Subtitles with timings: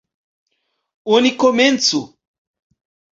[1.17, 2.01] Oni komencu!